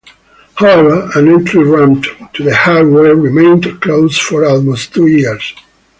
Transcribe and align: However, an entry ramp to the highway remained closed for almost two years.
However, 0.55 1.11
an 1.13 1.27
entry 1.29 1.63
ramp 1.63 2.05
to 2.33 2.43
the 2.43 2.55
highway 2.55 3.09
remained 3.09 3.79
closed 3.83 4.19
for 4.19 4.43
almost 4.43 4.95
two 4.95 5.05
years. 5.05 5.53